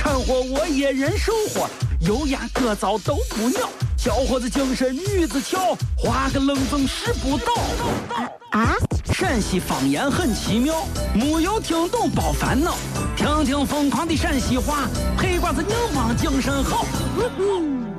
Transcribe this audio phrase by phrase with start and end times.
[0.00, 1.68] 掺和我也人生活，
[2.00, 3.68] 油盐各糟都不尿，
[3.98, 7.52] 小伙子精神女子俏，画个冷风使不倒。
[8.52, 8.74] 啊，
[9.12, 12.78] 陕西方言很奇妙，没有听懂别烦恼，
[13.14, 16.86] 听听疯狂的陕西话，黑瓜子硬邦精神好。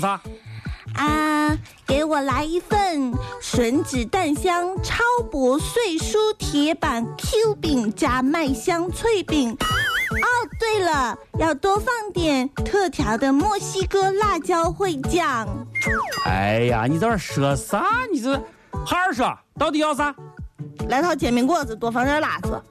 [0.03, 0.21] 要啥？
[0.95, 5.01] 啊，给我来一份吮指蛋香超
[5.31, 9.51] 薄碎酥铁板 Q 饼加麦香脆饼。
[9.51, 10.27] 哦，
[10.59, 15.47] 对了，要多放点特调的墨西哥辣椒烩酱。
[16.25, 17.85] 哎呀，你在这儿说啥？
[18.11, 18.35] 你这
[18.85, 20.13] 好好说，到底要啥？
[20.89, 22.61] 来套煎饼果子，多放点辣子。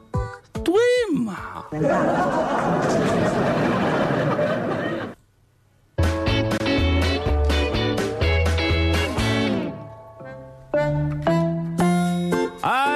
[0.62, 0.75] 对
[1.19, 1.64] 嘛？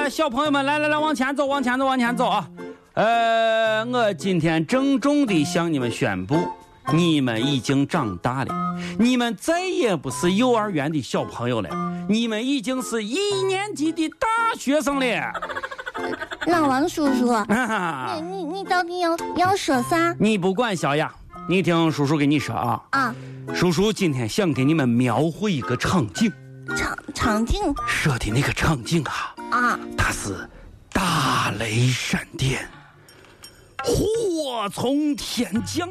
[0.07, 2.49] 啊，小朋友们，来来来，往前走，往前走，往前走啊！
[2.93, 6.47] 呃，我今天郑重地向你们宣布，
[6.93, 8.55] 你们已经长大了，
[8.97, 11.69] 你们再也不是幼儿园的小朋友了，
[12.07, 15.33] 你们已经是一年级的大学生了。
[16.47, 17.35] 老王叔叔，
[18.15, 21.13] 你你你到底要要说啥你不管小雅，
[21.49, 23.15] 你听叔叔给你说啊，啊？
[23.53, 26.31] 叔叔今天想给你们描绘一个场景，
[26.77, 30.47] 场场景说的那个场景啊，啊，它是
[30.91, 32.69] 大雷闪电，
[33.83, 35.89] 祸从天降，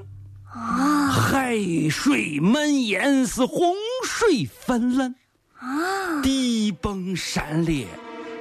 [0.52, 1.56] 啊海
[1.88, 3.74] 水蔓延是洪
[4.04, 5.14] 水泛滥，
[5.58, 6.20] 啊！
[6.22, 7.86] 地崩山裂，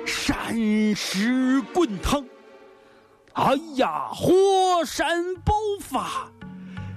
[0.06, 0.56] 山
[0.96, 2.26] 石滚烫。
[3.34, 6.30] 哎呀，火山爆发，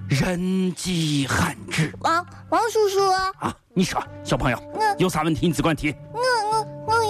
[0.07, 3.09] 人迹罕至王王叔叔，
[3.39, 3.55] 啊！
[3.73, 5.95] 你说，小朋友我有啥问题你只管提。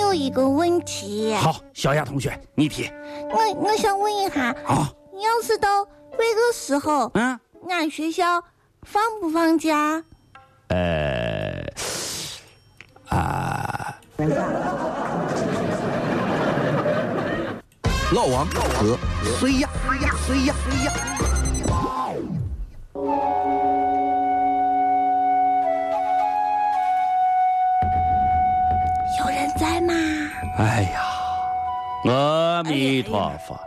[0.09, 2.91] 有一个问题，好，小雅同学，你提。
[3.29, 7.39] 我我想问一下，好，要是到这个时候，嗯，
[7.69, 8.43] 俺学校
[8.81, 10.03] 放不放假？
[10.69, 11.63] 呃，
[13.09, 13.99] 啊，
[18.11, 18.97] 老王和
[19.39, 19.69] 谁呀？
[19.87, 20.15] 谁呀？
[20.25, 20.55] 谁呀？
[20.65, 20.91] 谁呀？
[30.59, 33.57] 哎呀，阿弥陀佛，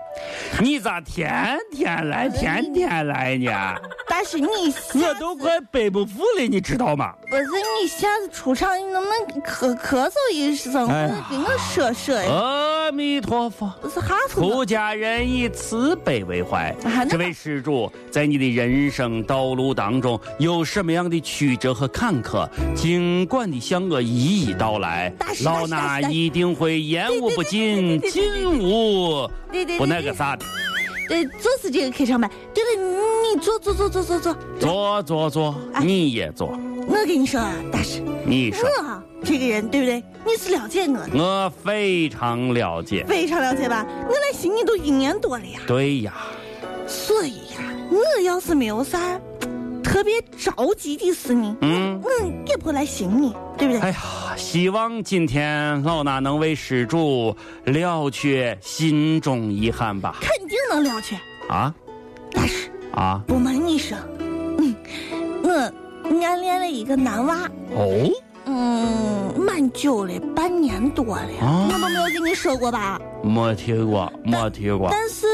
[0.61, 3.75] 你咋天天来，天天来呢？
[4.07, 7.15] 但是你我都快背不住了，你知道吗？
[7.31, 7.45] 不是
[7.81, 10.87] 你下次出场，你能不能咳咳嗽一声，
[11.31, 12.29] 给我说说呀？
[12.93, 13.73] 阿弥陀佛。
[13.91, 17.03] 是哈出出家人以慈悲为怀啊。
[17.07, 25.11] 这位施主，在你的人生道路当中有什么样的曲折和坎坷，尽管的向我一一道来
[25.43, 29.27] 老衲一定会言无不尽，尽无
[29.79, 30.45] 不那个啥的。
[31.09, 32.31] 呃，就是这个开场白。
[32.53, 32.83] 对了，
[33.35, 34.37] 你坐坐坐坐坐坐。
[34.61, 36.49] 坐坐坐，哎你也坐，
[36.87, 38.69] 我跟你说啊，大师，你说，
[39.25, 40.03] 这个人对不对？
[40.25, 43.05] 你是了解我的，我非常了解。
[43.07, 43.85] 非常了解吧？
[44.09, 46.15] 我来悉尼都一年多了呀，对呀，
[46.87, 49.21] 所以呀，我要是没有啥
[49.83, 52.01] 特别着急的事呢，嗯。
[52.03, 52.11] 我
[52.47, 53.81] 也不会来寻你，对不对？
[53.81, 53.97] 哎呀，
[54.37, 60.17] 希望今天老衲能为施主了却心中遗憾吧。
[60.21, 61.17] 肯定能了却。
[61.49, 61.75] 啊
[62.33, 64.75] 但是，啊不瞒你说，嗯，
[65.43, 65.51] 我
[66.25, 68.11] 暗恋了一个男娃，哦
[68.47, 71.69] 嗯，蛮久了，半年多了，啊？
[71.69, 73.01] 我都没有跟你说过吧？
[73.23, 74.89] 没听过，没听过。
[74.91, 75.27] 但是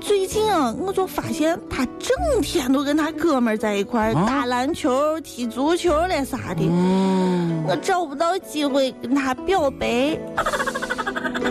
[0.00, 4.24] 最近啊，我就发现他整天都跟他哥们儿在一块儿、啊？
[4.26, 10.18] 打篮球、踢足球了啥的，嗯，我找不到机会跟他表白，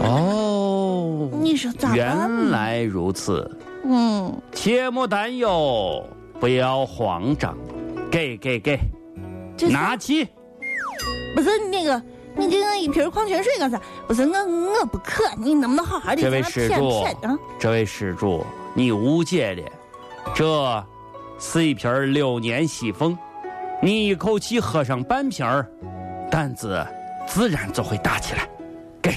[0.02, 1.98] 哦，你说咋办？
[1.98, 3.50] 原来如此，
[3.86, 6.04] 嗯，切莫担忧，
[6.40, 7.56] 不要慌张，
[8.12, 8.78] 给给给，
[9.70, 10.28] 拿起。
[11.42, 12.02] 不是那个，
[12.36, 13.80] 你给我一瓶矿泉水干啥？
[14.06, 17.06] 不是我我不渴，你能不能好好的这位施主
[17.58, 19.64] 这位施主，你误解了，
[20.36, 20.86] 这
[21.40, 23.18] 是一瓶六年西风，
[23.82, 25.66] 你一口气喝上半瓶儿，
[26.30, 26.86] 胆子
[27.26, 28.46] 自然就会大起来。
[29.02, 29.14] 给，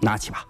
[0.00, 0.46] 拿起吧。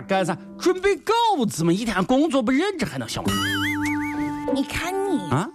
[0.00, 0.36] 呀，干啥？
[0.58, 1.12] 准备稿
[1.48, 3.30] 子嘛，一天工作不认真还能行吗？
[4.52, 5.48] 你看你，啊？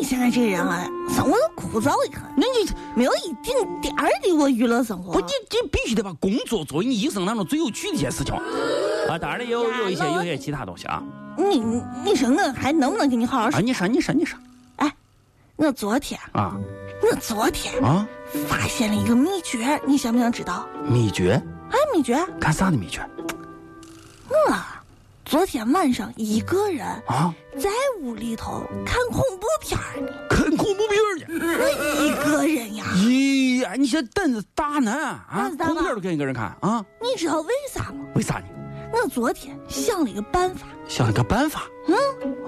[0.00, 5.12] 你现在这人啊，生活都枯燥一很，那你没有一丁点儿的我娱乐生活。
[5.12, 9.18] 不，你你必须得把工作作为你一生当中最有趣的一件事情啊！
[9.18, 11.02] 当然了，有有一些有一些其他东西啊
[11.36, 11.58] 你
[12.04, 13.50] 你说我还能不能跟你好好啊！
[13.50, 13.60] 说？
[13.60, 14.38] 你说你说你说
[14.76, 14.90] 哎，
[15.56, 16.56] 我昨天啊
[17.02, 18.06] 我昨天啊！
[18.48, 20.66] 发现了一个秘诀，你想不想知道？
[20.88, 21.42] 秘诀？
[21.70, 23.06] 哎，秘诀，干啥的秘诀
[24.28, 24.54] 我
[25.24, 27.34] 昨天晚上一个人啊？
[27.58, 27.68] 在
[28.00, 31.56] 屋里头看恐怖片呢，看恐怖片呢？
[31.58, 31.64] 我
[32.02, 32.84] 一个人呀。
[32.94, 36.84] 咦呀，你这胆子大呢啊恐怖片都敢一个人看啊？
[37.02, 38.06] 你知道为啥吗？
[38.14, 38.44] 为啥呢？
[38.92, 41.62] 我昨天想了一个办法，想了个办法。
[41.88, 41.96] 嗯。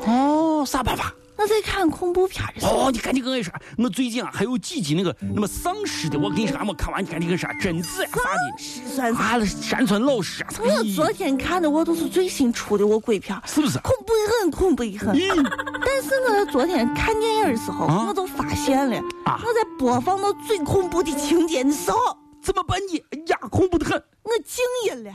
[0.06, 1.12] 哦，啥办法？
[1.38, 9.20] 我在看恐怖片儿的时候，哦，你赶紧跟我说，我最近啊还有几集那个那么丧尸的，我跟你说，我看完你赶紧跟我说，贞子呀啥的，尸算啥？
[9.20, 13.78] 啊，山村老师啊，我昨天看的我都是最新出的我鬼片儿，是不是？
[13.78, 15.14] 恐怖的很，恐怖的很。
[15.14, 15.50] 咦，
[15.86, 21.98] 但是我昨天看电影的时候，啊我就发现了，啊我在播放到最恐怖的情节的时候，
[22.42, 23.04] 怎么办呢？
[23.12, 25.10] 哎呀，恐怖的很我静音了，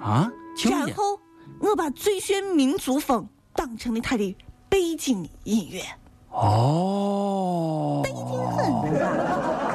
[0.00, 0.30] 啊！
[0.70, 1.20] 然后
[1.60, 3.22] 我把《最炫民族风》
[3.54, 4.36] 当成了他的
[4.78, 5.82] 背景音乐。
[6.30, 9.67] 哦，苍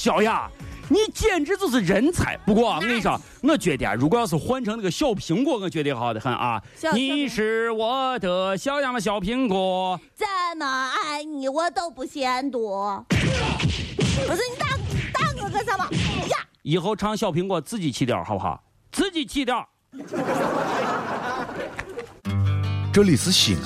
[0.00, 0.50] 小雅，
[0.88, 2.34] 你简直就是人才！
[2.46, 6.58] 不过啊我跟你说，我觉得啊，如果要是换成那个小苹果，我觉得好的很啊。
[6.94, 10.00] 你是我的小样的小苹果。
[10.14, 10.26] 怎
[10.56, 13.04] 么爱你我都不嫌多。
[13.10, 14.68] 不是你打
[15.12, 15.84] 打我干什么？
[16.30, 18.64] 呀，以后唱小苹果自己起调好不好？
[18.90, 19.68] 自己起调。
[22.90, 23.62] 这里是西安，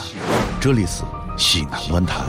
[0.61, 1.05] 这里是
[1.39, 2.27] 西安论坛。